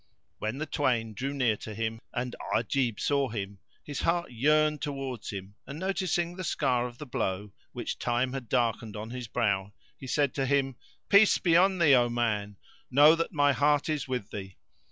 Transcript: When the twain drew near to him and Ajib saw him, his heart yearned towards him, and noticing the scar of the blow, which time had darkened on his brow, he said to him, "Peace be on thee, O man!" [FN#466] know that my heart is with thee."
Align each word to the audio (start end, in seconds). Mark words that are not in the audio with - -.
When 0.39 0.57
the 0.57 0.65
twain 0.65 1.13
drew 1.13 1.31
near 1.31 1.55
to 1.57 1.75
him 1.75 1.99
and 2.11 2.35
Ajib 2.55 2.99
saw 2.99 3.29
him, 3.29 3.59
his 3.83 4.01
heart 4.01 4.31
yearned 4.31 4.81
towards 4.81 5.29
him, 5.29 5.53
and 5.67 5.77
noticing 5.77 6.35
the 6.35 6.43
scar 6.43 6.87
of 6.87 6.97
the 6.97 7.05
blow, 7.05 7.51
which 7.71 7.99
time 7.99 8.33
had 8.33 8.49
darkened 8.49 8.97
on 8.97 9.11
his 9.11 9.27
brow, 9.27 9.73
he 9.99 10.07
said 10.07 10.33
to 10.33 10.47
him, 10.47 10.75
"Peace 11.07 11.37
be 11.37 11.55
on 11.55 11.77
thee, 11.77 11.93
O 11.93 12.09
man!" 12.09 12.49
[FN#466] 12.49 12.55
know 12.89 13.13
that 13.13 13.31
my 13.31 13.51
heart 13.53 13.89
is 13.89 14.07
with 14.07 14.31
thee." 14.31 14.55